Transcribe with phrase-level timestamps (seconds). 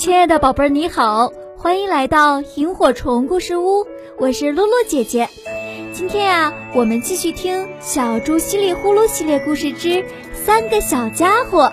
[0.00, 3.86] 亲爱的宝贝儿，你好，欢迎来到萤火虫故事屋，
[4.18, 5.28] 我是露露姐姐。
[5.92, 10.02] 今天呀，我们继续听《小猪唏哩呼噜》系列故事之
[10.32, 11.70] 三个小家伙。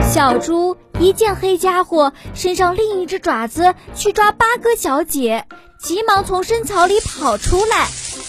[0.00, 5.44] 小猪一见黑家伙身上另一只爪子去抓八哥小姐，
[5.82, 7.88] 急忙从深草里跑出来。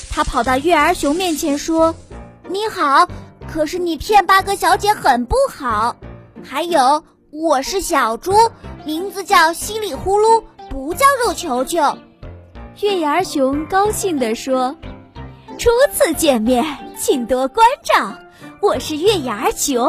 [0.10, 1.94] 他跑到月儿熊面前说
[2.50, 3.08] ：“你好。”
[3.52, 5.94] 可是你骗八哥小姐很不好，
[6.42, 8.32] 还有我是小猪，
[8.86, 11.98] 名字叫稀里呼噜，不叫肉球球。
[12.80, 14.74] 月牙熊高兴地说
[15.60, 16.66] ：“初次见面，
[16.98, 18.16] 请多关照，
[18.62, 19.86] 我是月牙熊。”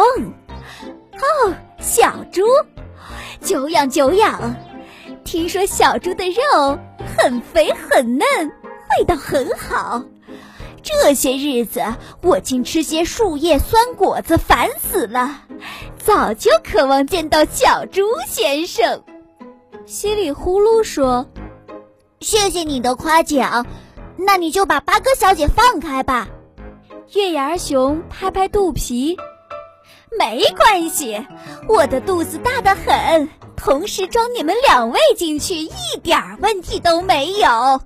[1.15, 2.43] 哦，小猪，
[3.41, 4.57] 久仰久仰。
[5.23, 6.77] 听说小猪的肉
[7.17, 8.27] 很肥很嫩，
[8.99, 10.03] 味道很好。
[10.83, 11.83] 这些日子，
[12.23, 15.43] 我竟吃些树叶酸果子，烦死了。
[15.99, 19.05] 早就渴望见到小猪先生。
[19.87, 21.27] 稀里呼噜说
[22.21, 23.65] ：“谢谢你的夸奖，
[24.17, 26.29] 那你就把八哥小姐放开吧。”
[27.15, 29.17] 月牙熊拍拍肚皮
[30.19, 31.25] ：“没关系，
[31.69, 35.71] 我的肚子大得很，同时装你们两位进去一
[36.03, 37.81] 点问题都没有。”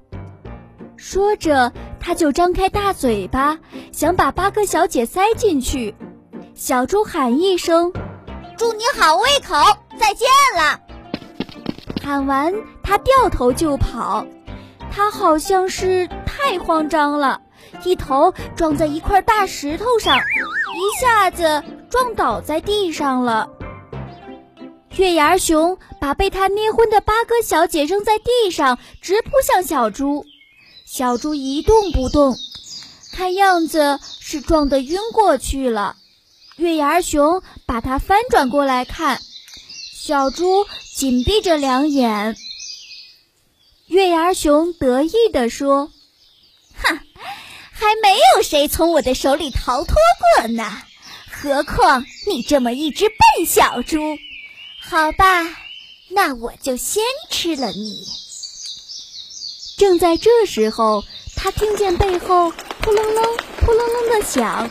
[0.96, 1.72] 说着。
[2.06, 3.58] 他就张开大嘴巴，
[3.90, 5.92] 想把八哥小姐塞进去。
[6.54, 7.92] 小猪喊一声
[8.56, 9.56] ：“祝你好胃口，
[9.98, 10.80] 再见了！”
[12.00, 12.54] 喊完，
[12.84, 14.24] 他掉头就跑。
[14.88, 17.40] 他好像是太慌张了，
[17.82, 23.50] 一头撞在一块大石头上，一下子撞倒在地上了。
[24.94, 30.24] 月牙熊把被他捏昏的八哥小姐扔在地上，直扑向小猪。
[30.96, 32.38] 小猪一动不动，
[33.12, 35.94] 看样子是撞得晕过去了。
[36.56, 39.20] 月牙熊把它翻转过来看，
[39.94, 42.34] 小猪紧闭着两眼。
[43.88, 45.92] 月牙熊得意地说
[46.82, 46.98] ：“哼，
[47.72, 49.96] 还没有谁从我的手里逃脱
[50.38, 50.80] 过呢，
[51.30, 53.98] 何况你这么一只笨小猪？
[54.80, 55.44] 好吧，
[56.08, 58.02] 那我就先吃了你。”
[59.76, 61.04] 正在这时候，
[61.34, 64.70] 他听见背后扑棱棱、扑棱棱的响。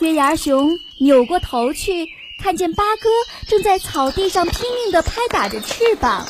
[0.00, 2.08] 月牙熊扭过头去，
[2.42, 3.08] 看见八哥
[3.48, 6.26] 正在草地上拼命地拍打着翅膀。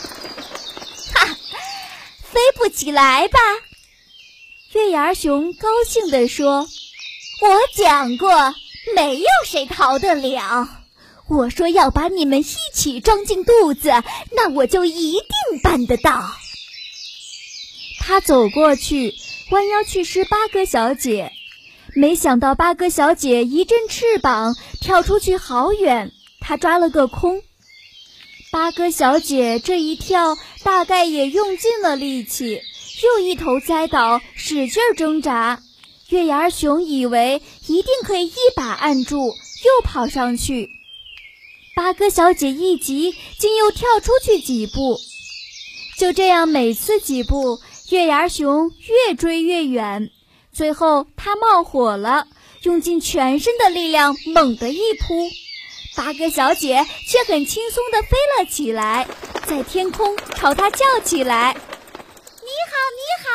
[1.14, 1.38] 哈，
[2.22, 3.38] 飞不起来吧？
[4.72, 6.68] 月牙熊高兴地说
[7.40, 8.54] ：“我讲过，
[8.94, 10.68] 没有谁逃得了。
[11.26, 12.44] 我说要把你们一
[12.74, 13.90] 起装进肚子，
[14.32, 16.30] 那我就一定办得到。”
[18.06, 19.14] 他走过去，
[19.50, 21.32] 弯腰去吃八哥小姐，
[21.94, 27.40] 没想到八哥小姐一阵翅膀跳出去好远，他抓了个空。
[28.52, 32.60] 八哥小姐这一跳，大概也用尽了力气，
[33.02, 35.62] 又一头栽倒，使劲挣扎。
[36.10, 40.68] 月牙熊以为一定可以一把按住，又跑上去。
[41.74, 45.00] 八哥小姐一急，竟又跳出去几步。
[45.98, 47.60] 就这样，每次几步。
[47.90, 48.70] 月牙熊
[49.08, 50.10] 越追越远，
[50.52, 52.26] 最后它冒火了，
[52.62, 55.30] 用尽全身的力量猛地一扑，
[55.94, 59.06] 八哥小姐却很轻松地飞了起来，
[59.46, 63.28] 在天空朝它叫起来：“你好，你好，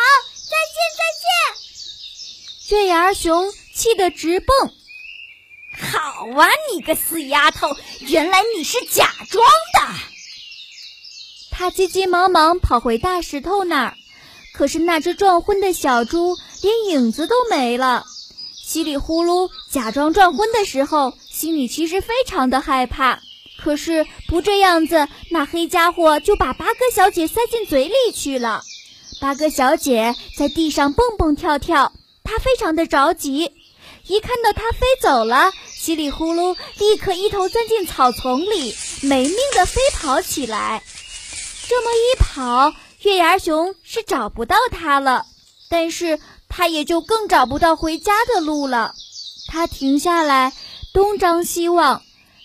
[0.49, 4.73] 再见，再见！”月牙熊气得直蹦
[5.91, 7.67] ：“好啊，你个死丫头，
[7.99, 9.93] 原来你是假装的！”
[11.51, 13.95] 他急急忙忙跑回大石头那儿。
[14.53, 18.05] 可是那只撞昏的小猪连影子都没了。
[18.53, 23.19] 稀里呼噜假装撞昏的时候，心里其实非常的害怕。
[23.61, 28.61] 可是不这样子，那黑家伙就把八哥小姐塞进嘴里去了。
[29.19, 31.91] 八哥小姐在地上蹦蹦跳跳，
[32.23, 33.51] 她非常的着急。
[34.07, 40.81] 一看到它飞走了，稀里呼噜立刻一头钻进草丛里，没命的飞跑起来。
[41.67, 42.73] 这么一跑。
[43.01, 45.25] 月牙熊是找不到它了，
[45.69, 46.19] 但是
[46.49, 48.93] 它也就更找不到回家的路了。
[49.47, 50.51] 它停下来，
[50.93, 52.01] 东张西望，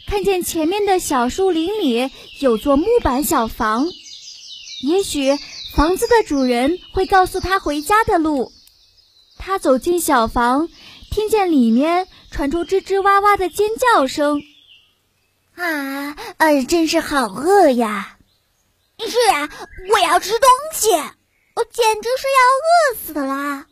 [0.06, 3.88] 看见前面的小树林里有座木板小房，
[4.82, 5.36] 也许
[5.74, 8.52] 房子的主人会告诉他回家的路。
[9.36, 10.68] 他走进小房，
[11.10, 14.40] 听见里面传出吱吱哇哇的尖叫声。
[15.56, 18.13] 啊，呃，真是好饿呀！
[19.00, 19.48] 是啊，
[19.92, 23.66] 我要吃东西，我简直是要饿死了。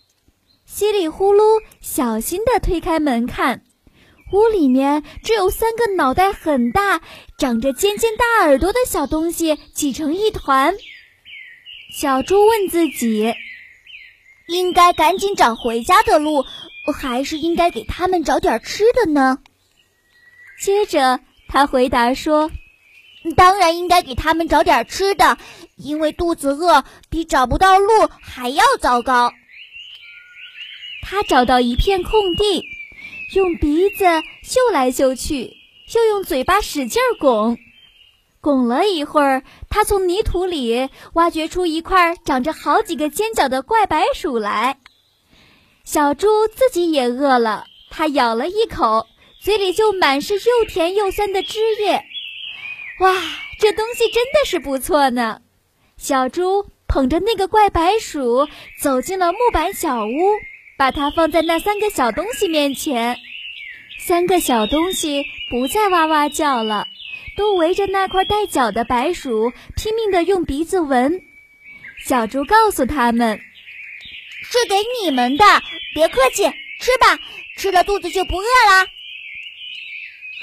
[0.67, 3.63] 稀里呼噜，小心地推开门看，
[4.33, 7.01] 屋里面只有三个脑袋很大、
[7.39, 10.75] 长着尖尖大耳朵的小东西挤成一团。
[11.95, 13.35] 小猪问自己：
[14.49, 16.45] 应该赶紧找回家的路，
[16.95, 19.39] 还是应该给他们找点吃的呢？
[20.61, 22.51] 接着他回答说
[23.37, 25.39] ：“当然应该给他们找点吃的，
[25.77, 29.33] 因为肚子饿比找不到路还要糟糕。”
[31.03, 32.65] 他找到一片空地。
[33.35, 34.05] 用鼻子
[34.43, 35.57] 嗅来嗅去，
[35.95, 37.57] 又用嘴巴使劲拱，
[38.43, 44.77] 拱了一会儿，他从泥土里挖掘出一块长着好几个尖角的怪白薯来。
[45.83, 49.07] 小猪自己也饿了，它咬了一口，
[49.41, 52.05] 嘴里就满是又甜又酸的汁液。
[53.00, 53.15] 哇，
[53.59, 55.41] 这东西真的是不错呢！
[55.97, 58.49] 小猪捧着那个怪白薯
[58.81, 60.11] 走进了木板小屋。
[60.79, 63.17] 把它放在那三个小东西面前，
[64.00, 66.89] 三个小东西不再哇哇叫了，
[67.37, 71.23] 都围着那块带角的白薯拼命地用鼻子闻。
[72.05, 73.41] 小猪告诉他们
[74.43, 75.45] ：“是给你们的，
[75.95, 76.43] 别客气，
[76.81, 77.21] 吃吧，
[77.56, 78.88] 吃了肚子就不饿啦。”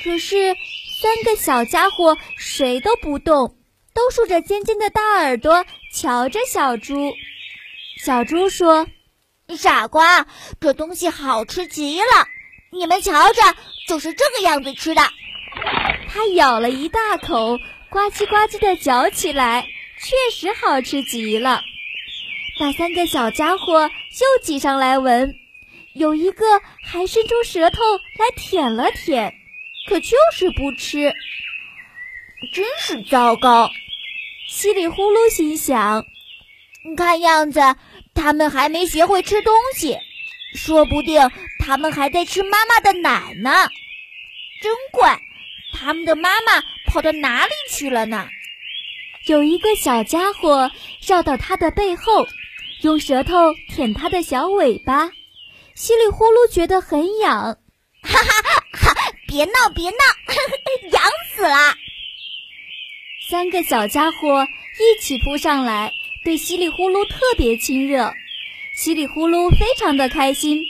[0.06, 0.56] 可是
[1.02, 3.56] 三个小家伙谁都不动，
[3.94, 7.14] 都竖着尖尖的大耳朵瞧着小猪。
[8.04, 8.88] 小猪说。
[9.58, 10.28] 傻瓜，
[10.62, 12.28] 这东西好吃极了！
[12.72, 13.42] 你们瞧着，
[13.88, 15.02] 就是这个样子吃的。
[16.08, 17.58] 他咬了一大口，
[17.90, 19.66] 呱唧呱唧的嚼起来，
[20.00, 21.64] 确实好吃极了。
[22.60, 25.34] 那三个小家伙又挤上来闻，
[25.94, 26.46] 有一个
[26.84, 27.82] 还伸出舌头
[28.20, 29.34] 来舔了舔，
[29.90, 31.12] 可就是不吃。
[32.54, 33.70] 真是糟糕！
[34.48, 36.06] 稀里呼噜心想，
[36.96, 37.60] 看样子。
[38.14, 39.98] 他们还没学会吃东西，
[40.56, 43.52] 说不定他们还在吃妈妈的奶呢。
[44.62, 45.20] 真怪，
[45.74, 48.28] 他们的妈妈跑到哪里去了呢？
[49.26, 50.70] 有一个小家伙
[51.06, 52.28] 绕到他的背后，
[52.84, 53.36] 用舌头
[53.70, 55.12] 舔他的小尾巴，
[55.76, 57.58] 稀里呼噜觉得很痒。
[58.04, 58.59] 哈哈哈！
[59.40, 59.98] 别闹别闹，
[60.92, 61.02] 痒
[61.34, 61.74] 死了！
[63.30, 64.46] 三个小家伙
[64.78, 65.94] 一起扑上来。
[66.26, 68.12] 对稀里呼噜特别亲热，
[68.76, 70.66] 稀里呼噜非常的开心。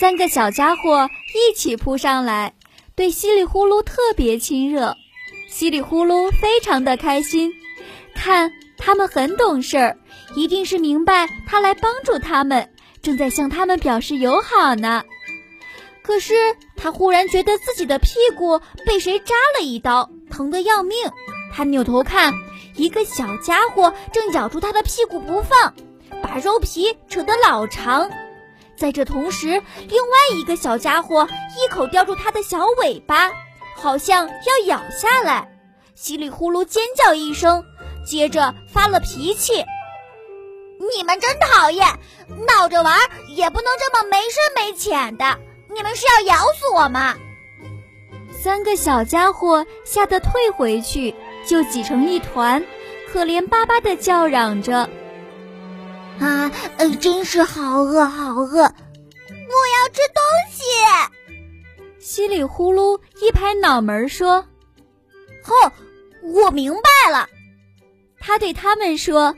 [0.00, 2.54] 三个小家伙一起扑上来，
[2.94, 4.96] 对稀里呼噜特别亲热，
[5.46, 7.52] 稀里呼噜非常的开心。
[8.14, 9.98] 看，他们很懂事儿，
[10.34, 12.72] 一定是明白他来帮助他们，
[13.02, 15.04] 正在向他们表示友好呢。
[16.00, 16.32] 可是
[16.86, 20.96] 他忽然觉得自己的屁股被谁扎了一刀，疼得要命。
[21.52, 22.32] 他扭头看。
[22.76, 25.74] 一个小家伙正咬住他的屁股不放，
[26.22, 28.08] 把肉皮扯得老长。
[28.76, 29.48] 在这同时，
[29.88, 33.32] 另外一个小家伙一口叼住他的小尾巴，
[33.74, 35.50] 好像要咬下来，
[35.96, 37.64] 稀里呼噜尖叫一声，
[38.06, 39.54] 接着发了脾气
[40.94, 41.98] ：“你们真讨厌，
[42.46, 42.96] 闹着玩
[43.34, 45.36] 也不能这么没深没浅的，
[45.76, 47.14] 你们是要咬死我吗？”
[48.32, 51.14] 三个小家伙吓得退回去。
[51.46, 52.60] 就挤成一团，
[53.08, 54.90] 可怜巴巴的叫嚷着
[56.18, 56.50] ：“啊，
[57.00, 58.62] 真是好饿，好饿！
[58.62, 60.20] 我要吃东
[60.50, 60.64] 西！”
[62.04, 64.44] 稀里呼噜一拍脑门说
[65.44, 65.72] ：“哼，
[66.34, 67.28] 我明白了。”
[68.18, 69.36] 他对他们说：“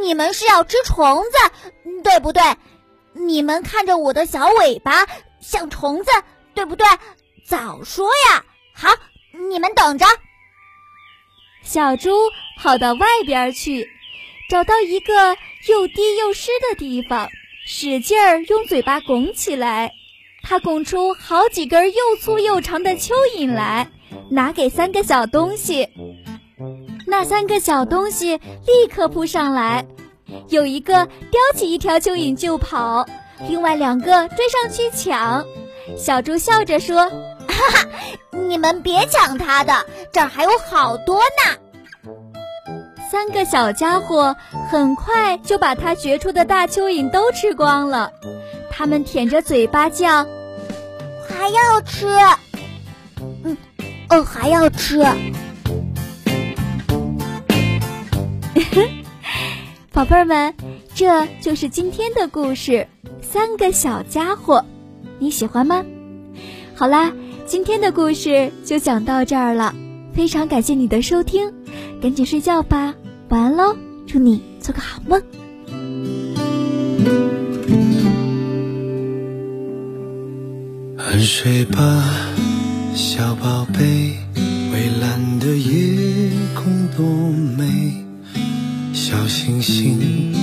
[0.00, 1.70] 你们是要吃虫子，
[2.02, 2.42] 对不对？
[3.12, 5.06] 你们看着我的小尾巴
[5.42, 6.10] 像虫子，
[6.54, 6.86] 对不对？
[7.44, 8.44] 早说呀！
[8.72, 8.88] 好，
[9.50, 10.06] 你们等着。”
[11.62, 12.10] 小猪
[12.58, 13.86] 跑到外边去，
[14.48, 15.36] 找到一个
[15.68, 17.28] 又低又湿的地方，
[17.66, 19.92] 使劲儿用嘴巴拱起来。
[20.42, 23.88] 它拱出好几根又粗又长的蚯蚓来，
[24.30, 25.88] 拿给三个小东西。
[27.06, 29.86] 那三个小东西立刻扑上来，
[30.48, 33.06] 有一个叼起一条蚯蚓就跑，
[33.48, 35.44] 另外两个追上去抢。
[35.96, 37.10] 小猪笑着说。
[37.48, 37.86] 哈哈，
[38.30, 41.58] 你们别抢他的，这儿还有好多呢。
[43.10, 44.34] 三个小家伙
[44.70, 48.10] 很快就把他掘出的大蚯蚓都吃光了，
[48.70, 50.26] 他们舔着嘴巴叫
[51.28, 52.06] ：“还要吃，
[53.44, 53.54] 嗯，
[54.08, 54.96] 哦，还要吃。
[59.92, 60.54] ”宝贝儿们，
[60.94, 62.88] 这就是今天的故事——
[63.32, 64.62] 三个小家伙，
[65.18, 65.86] 你喜欢吗？
[66.74, 67.10] 好啦。
[67.46, 69.74] 今天的故事就讲到这儿了，
[70.12, 71.50] 非常感谢你的收听，
[72.02, 72.94] 赶紧睡觉吧，
[73.30, 73.74] 晚安喽，
[74.06, 75.22] 祝你做个好梦。
[80.98, 82.04] 很睡吧，
[82.94, 84.12] 小宝贝，
[84.70, 87.06] 蔚蓝的夜空多
[87.56, 87.94] 美，
[88.92, 90.34] 小星星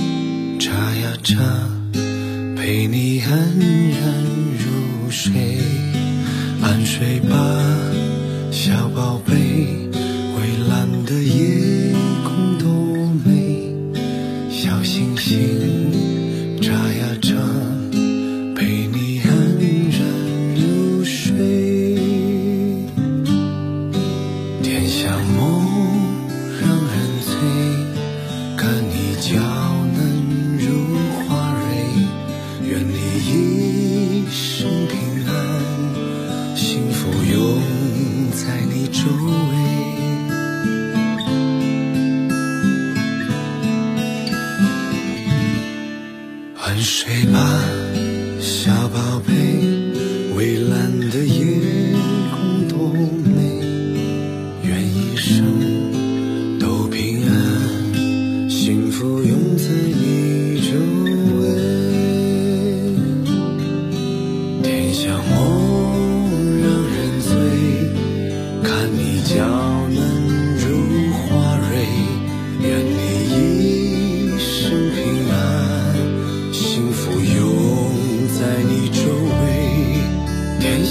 [0.58, 1.36] 眨呀眨，
[2.70, 4.14] 陪你安然
[4.56, 5.32] 入睡。
[6.62, 7.34] 安睡吧，
[8.52, 9.89] 小宝贝，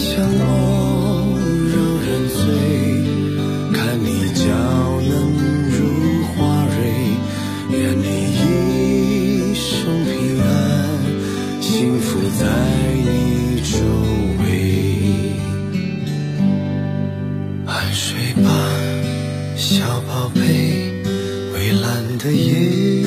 [0.02, 0.48] 想我
[1.76, 1.76] 让
[2.08, 2.40] 人醉，
[3.74, 4.48] 看你娇
[5.02, 5.12] 嫩
[5.76, 5.78] 如
[6.24, 6.38] 花
[6.68, 6.72] 蕊，
[7.70, 9.68] 愿你一生
[10.06, 10.10] 平
[10.42, 10.48] 安，
[11.62, 12.08] 幸福
[12.40, 12.42] 在
[13.04, 13.76] 你周
[14.42, 14.42] 围。
[17.66, 18.48] 安睡吧，
[19.58, 20.40] 小宝贝，
[21.54, 23.04] 蔚蓝的夜。